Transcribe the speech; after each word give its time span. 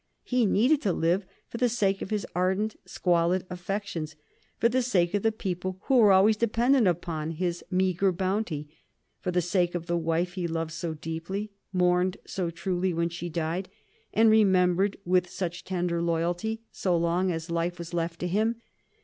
He 0.23 0.47
needed 0.47 0.81
to 0.81 0.93
live 0.93 1.27
for 1.47 1.57
the 1.59 1.69
sake 1.69 2.01
of 2.01 2.09
his 2.09 2.25
ardent 2.33 2.75
squalid 2.87 3.45
affections, 3.51 4.15
for 4.57 4.67
the 4.67 4.81
sake 4.81 5.13
of 5.13 5.21
the 5.21 5.31
people 5.31 5.77
who 5.83 5.97
were 5.99 6.11
always 6.11 6.35
dependent 6.35 6.87
upon 6.87 7.29
his 7.29 7.63
meagre 7.69 8.11
bounty, 8.11 8.67
for 9.19 9.29
the 9.29 9.43
sake 9.43 9.75
of 9.75 9.85
the 9.85 9.95
wife 9.99 10.33
he 10.33 10.47
loved 10.47 10.71
so 10.71 10.95
deeply, 10.95 11.51
mourned 11.71 12.17
so 12.25 12.49
truly 12.49 12.95
when 12.95 13.09
she 13.09 13.29
died, 13.29 13.69
and 14.11 14.31
remembered 14.31 14.97
with 15.05 15.29
such 15.29 15.63
tender 15.63 16.01
loyalty 16.01 16.63
so 16.71 16.97
long 16.97 17.31
as 17.31 17.51
life 17.51 17.77
was 17.77 17.93
left 17.93 18.19
to 18.21 18.27
him. 18.27 18.55